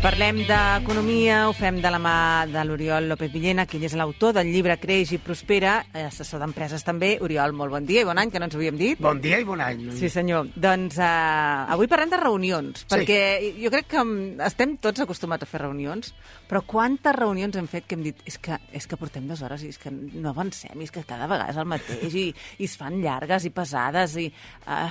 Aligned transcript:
Parlem 0.00 0.38
d'economia, 0.48 1.42
ho 1.44 1.52
fem 1.52 1.76
de 1.84 1.90
la 1.92 1.98
mà 2.00 2.46
de 2.48 2.62
l'Oriol 2.64 3.04
López 3.10 3.28
Villena, 3.34 3.66
qui 3.68 3.76
és 3.84 3.92
l'autor 3.98 4.32
del 4.32 4.48
llibre 4.48 4.78
Creix 4.80 5.10
i 5.12 5.18
Prospera, 5.20 5.74
assessor 6.06 6.40
d'empreses 6.40 6.80
també. 6.86 7.10
Oriol, 7.20 7.52
molt 7.52 7.74
bon 7.74 7.84
dia 7.84 8.00
i 8.00 8.08
bon 8.08 8.16
any, 8.16 8.30
que 8.32 8.40
no 8.40 8.48
ens 8.48 8.56
ho 8.56 8.62
havíem 8.62 8.78
dit. 8.80 9.02
Bon 9.04 9.20
dia 9.20 9.42
i 9.42 9.44
bon 9.44 9.60
any. 9.60 9.82
Sí, 9.98 10.08
senyor. 10.08 10.48
Doncs 10.56 10.96
uh, 11.04 11.68
avui 11.76 11.90
parlem 11.92 12.14
de 12.14 12.20
reunions, 12.22 12.80
Sí. 12.80 12.88
perquè 12.94 13.20
jo 13.60 13.68
crec 13.76 13.90
que 13.92 14.00
mm, 14.00 14.40
estem 14.48 14.78
tots 14.80 15.04
acostumats 15.04 15.44
a 15.44 15.50
fer 15.52 15.60
reunions, 15.66 16.14
però 16.48 16.64
quantes 16.64 17.14
reunions 17.20 17.60
hem 17.60 17.68
fet 17.68 17.84
que 17.84 17.98
hem 18.00 18.06
dit 18.08 18.24
és 18.24 18.38
que, 18.40 18.56
és 18.72 18.88
que 18.88 18.96
portem 18.96 19.28
dues 19.28 19.44
hores 19.44 19.66
i 19.68 19.74
és 19.74 19.76
que 19.78 19.92
no 19.92 20.30
avancem, 20.32 20.80
i 20.80 20.88
és 20.88 20.96
que 20.96 21.04
cada 21.04 21.28
vegada 21.28 21.52
és 21.52 21.60
el 21.60 21.68
mateix, 21.68 22.14
i, 22.16 22.30
i 22.56 22.64
es 22.72 22.78
fan 22.80 23.02
llargues 23.04 23.44
i 23.44 23.52
pesades, 23.52 24.16
i... 24.16 24.30
Uh, 24.64 24.88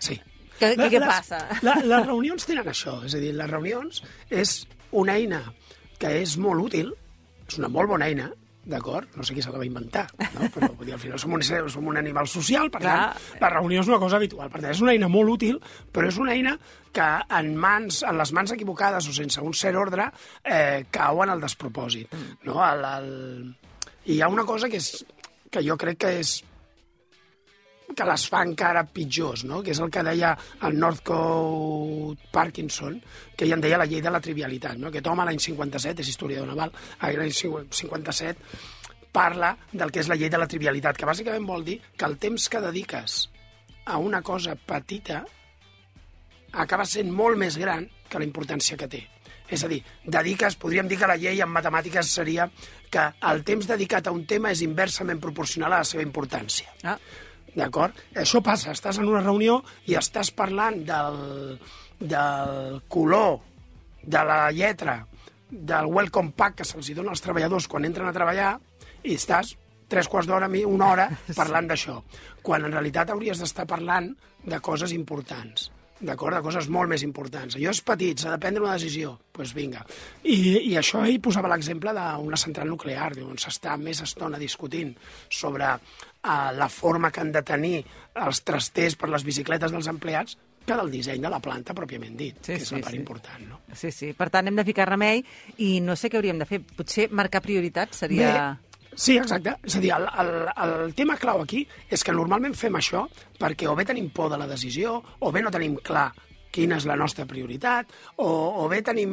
Sí. 0.00 0.14
Què- 0.60 0.74
què- 0.76 0.90
què 0.92 1.00
Les- 1.00 1.08
passa? 1.08 1.40
La, 1.66 1.74
les 1.82 2.06
reunions 2.06 2.44
tenen 2.46 2.68
això, 2.68 2.98
és 3.08 3.14
a 3.16 3.22
dir, 3.22 3.32
les 3.34 3.50
reunions 3.50 4.02
és 4.28 4.60
una 4.92 5.16
eina 5.16 5.42
que 5.98 6.14
és 6.20 6.36
molt 6.40 6.62
útil, 6.68 6.92
és 7.48 7.58
una 7.58 7.68
molt 7.72 7.88
bona 7.90 8.06
eina, 8.10 8.30
d'acord? 8.70 9.08
No 9.16 9.24
sé 9.24 9.32
qui 9.34 9.40
se 9.42 9.50
la 9.50 9.58
va 9.58 9.64
inventar, 9.66 10.04
no? 10.34 10.46
però 10.52 10.68
dir, 10.84 10.92
al 10.92 11.00
final 11.00 11.18
som 11.18 11.32
un, 11.32 11.42
som 11.42 11.86
un 11.88 11.96
animal 11.96 12.28
social, 12.28 12.68
per 12.70 12.82
Clar. 12.82 12.96
tant, 13.16 13.40
la 13.40 13.48
reunió 13.54 13.80
és 13.80 13.88
una 13.88 13.98
cosa 13.98 14.16
habitual. 14.20 14.50
Per 14.52 14.60
tant, 14.60 14.70
és 14.74 14.82
una 14.84 14.92
eina 14.92 15.08
molt 15.08 15.32
útil, 15.32 15.56
però 15.90 16.06
és 16.12 16.18
una 16.20 16.34
eina 16.36 16.52
que 16.92 17.06
en 17.38 17.54
mans, 17.56 18.02
en 18.04 18.18
les 18.20 18.32
mans 18.36 18.52
equivocades 18.52 19.08
o 19.08 19.12
sense 19.16 19.40
un 19.40 19.54
cert 19.56 19.76
ordre, 19.80 20.10
eh, 20.44 20.84
cau 20.92 21.22
en 21.24 21.30
el 21.30 21.40
despropòsit. 21.40 22.12
No? 22.44 22.60
El, 22.68 22.84
el... 22.84 23.10
I 24.04 24.18
hi 24.18 24.20
ha 24.22 24.28
una 24.28 24.44
cosa 24.44 24.68
que, 24.68 24.76
és, 24.76 25.04
que 25.50 25.64
jo 25.66 25.76
crec 25.80 25.98
que 26.04 26.12
és 26.20 26.36
que 27.96 28.06
les 28.06 28.26
fa 28.30 28.42
encara 28.46 28.84
pitjors, 28.86 29.44
no? 29.48 29.62
que 29.62 29.74
és 29.74 29.80
el 29.82 29.90
que 29.92 30.04
deia 30.06 30.34
el 30.66 30.78
Northcote 30.78 32.30
Parkinson, 32.32 33.00
que 33.36 33.46
ell 33.46 33.56
en 33.56 33.64
deia 33.64 33.80
la 33.80 33.88
llei 33.90 34.02
de 34.04 34.12
la 34.12 34.22
trivialitat. 34.22 34.78
No? 34.78 34.88
Aquest 34.90 35.10
home 35.10 35.26
l'any 35.26 35.40
57, 35.42 36.04
és 36.04 36.12
historiador 36.12 36.48
naval, 36.50 36.72
l'any 37.02 37.34
57 37.34 38.36
parla 39.10 39.56
del 39.72 39.90
que 39.90 40.04
és 40.04 40.08
la 40.08 40.16
llei 40.16 40.30
de 40.30 40.38
la 40.38 40.46
trivialitat, 40.46 40.96
que 40.96 41.08
bàsicament 41.08 41.46
vol 41.46 41.64
dir 41.66 41.80
que 41.96 42.06
el 42.06 42.16
temps 42.22 42.48
que 42.48 42.62
dediques 42.62 43.20
a 43.90 43.98
una 43.98 44.22
cosa 44.22 44.54
petita 44.54 45.24
acaba 46.52 46.86
sent 46.86 47.10
molt 47.10 47.38
més 47.38 47.56
gran 47.58 47.88
que 48.10 48.18
la 48.18 48.26
importància 48.26 48.78
que 48.78 48.88
té. 48.90 49.00
És 49.50 49.64
a 49.66 49.68
dir, 49.70 49.80
dediques, 50.06 50.54
podríem 50.62 50.86
dir 50.86 50.98
que 51.00 51.08
la 51.10 51.18
llei 51.18 51.40
en 51.42 51.50
matemàtiques 51.50 52.12
seria 52.14 52.46
que 52.90 53.08
el 53.32 53.42
temps 53.46 53.66
dedicat 53.66 54.06
a 54.06 54.14
un 54.14 54.22
tema 54.30 54.52
és 54.54 54.62
inversament 54.62 55.18
proporcional 55.22 55.74
a 55.74 55.82
la 55.82 55.88
seva 55.88 56.06
importància. 56.06 56.70
ah, 56.84 56.98
D'acord? 57.56 57.96
Això 58.14 58.42
passa, 58.44 58.74
estàs 58.74 59.00
en 59.00 59.08
una 59.10 59.22
reunió 59.24 59.60
i 59.90 59.96
estàs 59.98 60.30
parlant 60.36 60.82
del, 60.86 61.56
del 62.00 62.80
color, 62.88 63.40
de 64.02 64.22
la 64.26 64.42
lletra, 64.54 65.00
del 65.50 65.90
welcome 65.90 66.30
pack 66.36 66.60
que 66.60 66.68
se'ls 66.68 66.92
dona 66.94 67.10
als 67.14 67.24
treballadors 67.24 67.66
quan 67.68 67.88
entren 67.88 68.08
a 68.08 68.14
treballar 68.14 68.54
i 69.02 69.16
estàs 69.16 69.56
tres 69.90 70.06
quarts 70.06 70.28
d'hora, 70.30 70.46
una 70.70 70.92
hora, 70.92 71.08
parlant 71.40 71.66
d'això. 71.66 71.98
Quan 72.42 72.64
en 72.64 72.72
realitat 72.72 73.10
hauries 73.10 73.42
d'estar 73.42 73.66
parlant 73.66 74.12
de 74.46 74.60
coses 74.62 74.94
importants 74.94 75.70
d'acord? 76.00 76.36
De 76.36 76.42
coses 76.44 76.68
molt 76.72 76.90
més 76.92 77.04
importants. 77.06 77.56
Allò 77.56 77.72
és 77.74 77.80
petit, 77.86 78.18
s'ha 78.18 78.32
de 78.34 78.40
prendre 78.42 78.62
una 78.64 78.76
decisió. 78.76 79.14
Doncs 79.18 79.32
pues 79.40 79.54
vinga. 79.56 79.84
I, 80.24 80.36
I 80.72 80.76
això 80.80 81.04
ell 81.06 81.20
posava 81.24 81.48
l'exemple 81.52 81.94
d'una 81.96 82.38
central 82.40 82.68
nuclear, 82.68 83.12
on 83.24 83.40
s'està 83.40 83.76
més 83.80 84.02
estona 84.04 84.40
discutint 84.40 84.92
sobre 85.28 85.70
uh, 85.76 86.50
la 86.56 86.68
forma 86.68 87.10
que 87.10 87.22
han 87.24 87.32
de 87.32 87.42
tenir 87.46 87.80
els 88.20 88.42
trasters 88.44 88.96
per 89.00 89.08
les 89.12 89.24
bicicletes 89.24 89.72
dels 89.72 89.88
empleats 89.92 90.36
que 90.66 90.76
del 90.76 90.90
disseny 90.92 91.22
de 91.24 91.30
la 91.32 91.40
planta 91.40 91.74
pròpiament 91.74 92.16
dit, 92.18 92.36
Sí, 92.44 92.52
que 92.52 92.62
és 92.62 92.68
sí, 92.68 92.74
la 92.76 92.82
part 92.84 92.94
sí. 92.94 93.00
important. 93.00 93.46
No? 93.48 93.60
Sí, 93.74 93.90
sí. 93.90 94.12
Per 94.16 94.28
tant, 94.30 94.48
hem 94.50 94.58
de 94.60 94.64
ficar 94.68 94.86
remei 94.90 95.22
i 95.64 95.78
no 95.80 95.96
sé 95.96 96.10
què 96.12 96.20
hauríem 96.20 96.38
de 96.42 96.46
fer. 96.48 96.60
Potser 96.76 97.08
marcar 97.10 97.42
prioritats 97.44 98.04
seria... 98.04 98.32
Bé, 98.34 98.69
sí, 98.94 99.16
exacte. 99.18 99.56
És 99.66 99.76
a 99.76 99.82
dir, 99.82 99.92
el, 99.96 100.08
el, 100.22 100.32
el 100.64 100.94
tema 100.98 101.18
clau 101.20 101.42
aquí 101.44 101.64
és 101.90 102.02
que 102.04 102.14
normalment 102.16 102.56
fem 102.58 102.78
això 102.78 103.06
perquè 103.40 103.68
o 103.70 103.76
bé 103.78 103.86
tenim 103.88 104.10
por 104.14 104.30
de 104.32 104.38
la 104.40 104.48
decisió, 104.50 104.98
o 105.20 105.32
bé 105.32 105.42
no 105.44 105.52
tenim 105.54 105.78
clar 105.84 106.10
quina 106.50 106.80
és 106.80 106.86
la 106.88 106.96
nostra 106.98 107.26
prioritat, 107.30 107.92
o, 108.18 108.28
o 108.64 108.68
bé 108.70 108.80
tenim... 108.86 109.12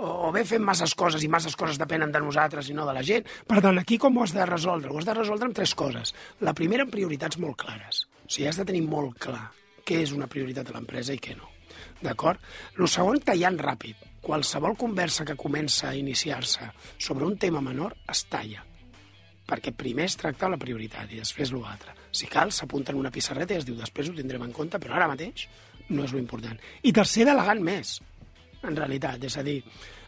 O, 0.00 0.10
o 0.28 0.32
bé 0.34 0.44
fem 0.48 0.64
masses 0.64 0.94
coses 0.96 1.24
i 1.24 1.30
masses 1.32 1.56
coses 1.56 1.80
depenen 1.80 2.12
de 2.12 2.20
nosaltres 2.22 2.68
i 2.68 2.76
no 2.76 2.86
de 2.88 2.96
la 2.96 3.04
gent. 3.06 3.28
Per 3.48 3.60
tant, 3.64 3.78
aquí 3.80 3.98
com 4.00 4.16
ho 4.16 4.24
has 4.24 4.34
de 4.36 4.46
resoldre? 4.48 4.92
Ho 4.92 5.00
has 5.00 5.08
de 5.08 5.16
resoldre 5.16 5.48
amb 5.48 5.56
tres 5.56 5.74
coses. 5.76 6.14
La 6.44 6.56
primera, 6.56 6.86
amb 6.86 6.92
prioritats 6.92 7.40
molt 7.40 7.60
clares. 7.64 8.04
O 8.24 8.28
sigui, 8.28 8.48
has 8.50 8.60
de 8.60 8.68
tenir 8.68 8.84
molt 8.88 9.16
clar 9.20 9.48
què 9.84 10.02
és 10.04 10.12
una 10.16 10.28
prioritat 10.30 10.68
a 10.70 10.76
l'empresa 10.76 11.16
i 11.16 11.22
què 11.22 11.36
no. 11.36 11.48
D'acord? 12.00 12.40
El 12.78 12.88
segon, 12.88 13.20
tallant 13.24 13.58
ràpid. 13.60 14.08
Qualsevol 14.20 14.76
conversa 14.76 15.24
que 15.24 15.38
comença 15.38 15.88
a 15.88 15.96
iniciar-se 15.96 16.72
sobre 16.98 17.24
un 17.24 17.38
tema 17.40 17.62
menor 17.64 17.96
es 18.08 18.26
talla 18.28 18.66
perquè 19.50 19.72
primer 19.74 20.06
es 20.06 20.14
tracta 20.14 20.46
la 20.50 20.60
prioritat 20.60 21.10
i 21.10 21.18
després 21.18 21.50
l'altre. 21.50 21.96
Si 22.14 22.28
cal, 22.30 22.52
s'apunta 22.54 22.92
en 22.94 23.00
una 23.00 23.10
pissarreta 23.10 23.56
i 23.56 23.58
es 23.58 23.66
diu 23.66 23.74
després 23.78 24.06
ho 24.06 24.14
tindrem 24.14 24.44
en 24.46 24.52
compte, 24.54 24.78
però 24.78 24.94
ara 24.94 25.08
mateix 25.10 25.48
no 25.90 26.04
és 26.06 26.14
important. 26.14 26.58
I 26.86 26.92
tercer, 26.94 27.26
delegant 27.26 27.62
més, 27.66 27.96
en 28.62 28.76
realitat. 28.76 29.24
És 29.26 29.36
a 29.40 29.44
dir, 29.46 29.58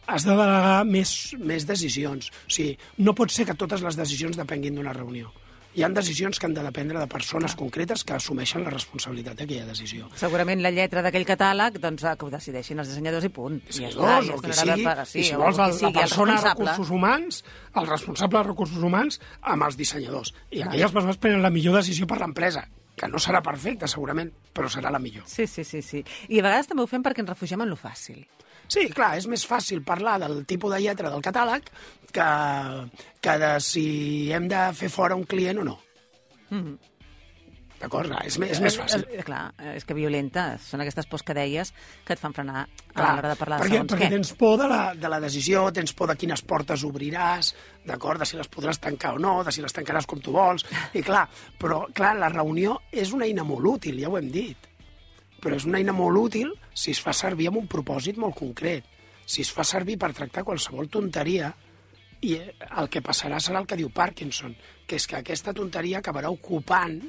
has 0.07 0.25
de 0.27 0.31
delegar 0.31 0.83
més, 0.87 1.13
més 1.39 1.67
decisions. 1.67 2.29
O 2.47 2.53
sigui, 2.55 2.77
no 3.03 3.15
pot 3.17 3.33
ser 3.33 3.47
que 3.49 3.57
totes 3.59 3.83
les 3.85 3.99
decisions 3.99 4.39
depenguin 4.39 4.79
d'una 4.79 4.95
reunió. 4.95 5.31
Hi 5.75 5.81
han 5.83 5.93
decisions 5.95 6.37
que 6.39 6.45
han 6.45 6.53
de 6.53 6.61
dependre 6.61 6.99
de 7.01 7.07
persones 7.09 7.55
concretes 7.57 8.03
que 8.05 8.13
assumeixen 8.13 8.61
la 8.63 8.69
responsabilitat 8.69 9.39
d'aquella 9.39 9.65
decisió. 9.71 10.05
Segurament 10.19 10.61
la 10.61 10.69
lletra 10.69 11.01
d'aquell 11.01 11.25
catàleg, 11.25 11.79
doncs, 11.81 12.03
eh, 12.05 12.13
que 12.19 12.27
ho 12.27 12.29
decideixin 12.29 12.77
els 12.83 12.91
dissenyadors 12.91 13.25
i 13.25 13.31
punt. 13.33 13.57
I 13.57 13.79
ja 13.79 13.89
està, 13.89 14.19
Dissenyadors, 14.19 14.27
ja 14.27 14.35
o 14.35 14.41
qui 14.43 14.53
sigui, 14.53 14.83
per- 14.85 15.07
i 15.07 15.23
si 15.23 15.33
vols 15.35 15.57
el, 15.57 15.65
la 15.65 15.73
sigui, 15.73 15.87
el 15.89 15.99
persona 15.99 16.35
de 16.41 16.49
recursos 16.53 16.89
humans, 16.91 17.43
el 17.75 17.87
responsable 17.87 18.37
de 18.37 18.43
recursos 18.51 18.83
humans, 18.83 19.19
amb 19.41 19.63
els 19.63 19.77
dissenyadors. 19.81 20.33
I 20.51 20.61
aquelles 20.61 20.91
persones 20.91 21.17
prenen 21.17 21.41
la 21.41 21.49
millor 21.49 21.75
decisió 21.81 22.05
per 22.05 22.19
l'empresa, 22.21 22.67
que 22.95 23.09
no 23.09 23.19
serà 23.21 23.41
perfecta, 23.45 23.89
segurament, 23.89 24.29
però 24.53 24.69
serà 24.69 24.91
la 24.93 25.01
millor. 25.01 25.25
Sí, 25.29 25.47
sí, 25.47 25.63
sí, 25.65 25.81
sí. 25.81 26.03
I 26.29 26.39
a 26.39 26.45
vegades 26.45 26.69
també 26.69 26.83
ho 26.83 26.89
fem 26.89 27.03
perquè 27.05 27.23
ens 27.23 27.31
refugiem 27.33 27.65
en 27.65 27.71
lo 27.73 27.77
fàcil. 27.79 28.21
Sí, 28.71 28.87
clar, 28.93 29.15
és 29.19 29.27
més 29.27 29.43
fàcil 29.45 29.83
parlar 29.85 30.19
del 30.23 30.45
tipus 30.49 30.71
de 30.73 30.79
lletra 30.81 31.11
del 31.11 31.23
catàleg 31.25 31.67
que, 32.13 32.27
que 33.21 33.37
de 33.41 33.51
si 33.63 33.85
hem 34.33 34.47
de 34.51 34.69
fer 34.77 34.89
fora 34.93 35.17
un 35.19 35.25
client 35.29 35.59
o 35.61 35.67
no. 35.67 35.77
D'acord? 36.53 36.53
Clar, 36.53 36.92
És, 38.25 38.37
me- 38.39 38.47
és 38.51 38.59
més 38.61 38.77
fàcil. 38.79 39.03
Eh, 39.09 39.19
eh, 39.19 39.23
clar, 39.23 39.53
eh, 39.59 39.75
és 39.77 39.85
que 39.85 39.93
violenta. 39.97 40.57
Són 40.59 40.81
aquestes 40.81 41.05
pors 41.09 41.23
que 41.23 41.33
deies 41.33 41.73
que 42.05 42.13
et 42.13 42.19
fan 42.19 42.33
frenar 42.33 42.67
a 42.93 43.13
l'hora 43.15 43.29
de 43.33 43.35
parlar 43.39 43.59
de 43.59 43.65
perquè, 43.65 43.73
segons 43.75 43.91
perquè 43.93 44.07
què. 44.07 44.09
tens 44.15 44.33
por 44.39 44.57
de 44.61 44.67
la, 44.67 44.81
de 44.95 45.09
la 45.09 45.19
decisió, 45.19 45.65
tens 45.71 45.93
por 45.93 46.07
de 46.09 46.15
quines 46.15 46.41
portes 46.41 46.83
obriràs, 46.83 47.53
d'acord, 47.85 48.19
de 48.19 48.25
si 48.25 48.37
les 48.37 48.49
podràs 48.49 48.79
tancar 48.79 49.15
o 49.15 49.19
no, 49.19 49.43
de 49.43 49.51
si 49.51 49.61
les 49.61 49.73
tancaràs 49.73 50.05
com 50.07 50.19
tu 50.21 50.31
vols, 50.31 50.65
i 50.93 51.01
clar, 51.03 51.27
però 51.59 51.85
clar, 51.93 52.15
la 52.17 52.29
reunió 52.29 52.79
és 52.91 53.11
una 53.13 53.25
eina 53.25 53.43
molt 53.43 53.65
útil, 53.65 53.99
ja 53.99 54.09
ho 54.09 54.17
hem 54.17 54.29
dit, 54.31 54.69
però 55.43 55.55
és 55.57 55.65
una 55.65 55.77
eina 55.81 55.91
molt 55.91 56.17
útil 56.17 56.53
si 56.73 56.91
es 56.91 57.01
fa 57.03 57.11
servir 57.13 57.47
amb 57.49 57.57
un 57.57 57.67
propòsit 57.67 58.17
molt 58.17 58.35
concret, 58.39 58.85
si 59.25 59.41
es 59.41 59.51
fa 59.51 59.63
servir 59.63 59.97
per 59.99 60.13
tractar 60.13 60.43
qualsevol 60.43 60.87
tonteria, 60.89 61.53
i 62.23 62.37
el 62.39 62.87
que 62.87 63.01
passarà 63.03 63.35
serà 63.43 63.59
el 63.59 63.65
que 63.67 63.75
diu 63.75 63.89
Parkinson, 63.91 64.53
que 64.87 64.95
és 64.95 65.05
que 65.07 65.17
aquesta 65.17 65.51
tonteria 65.51 65.99
acabarà 65.99 66.29
ocupant 66.31 67.01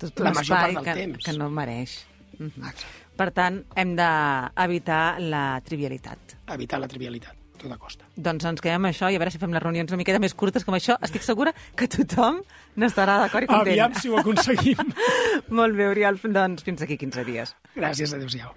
Tot 0.00 0.20
la 0.24 0.32
major 0.32 0.56
part 0.56 0.74
del 0.74 0.84
que, 0.84 0.94
temps. 0.94 1.24
que 1.26 1.32
no 1.36 1.50
mereix. 1.52 1.98
Mhm. 2.38 2.52
Exacte. 2.56 2.86
Per 3.20 3.28
tant, 3.36 3.58
hem 3.76 3.90
d'evitar 3.98 5.20
la 5.20 5.60
trivialitat. 5.64 6.18
evitar 6.54 6.78
la 6.80 6.88
trivialitat, 6.88 7.34
a 7.36 7.58
tota 7.60 7.76
costa. 7.76 8.04
Doncs 8.16 8.44
ens 8.48 8.60
quedem 8.64 8.80
amb 8.80 8.88
això 8.94 9.10
i 9.12 9.16
a 9.16 9.20
veure 9.20 9.30
si 9.30 9.38
fem 9.38 9.52
les 9.52 9.62
reunions 9.62 9.92
una 9.92 9.98
miqueta 10.00 10.18
més 10.18 10.32
curtes 10.34 10.64
com 10.64 10.74
això. 10.74 10.96
Estic 11.04 11.22
segura 11.22 11.52
que 11.76 11.86
tothom 11.86 12.40
n'estarà 12.76 13.18
d'acord 13.20 13.44
i 13.44 13.46
content. 13.46 13.68
Aviam 13.68 13.94
si 13.94 14.08
ho 14.08 14.16
aconseguim. 14.18 14.94
Molt 15.60 15.76
bé, 15.76 15.90
Oriol. 15.92 16.18
Doncs 16.24 16.64
fins 16.64 16.80
aquí 16.82 16.96
15 16.96 17.24
dies. 17.28 17.54
Gràcies, 17.76 18.14
adéu-siau. 18.16 18.56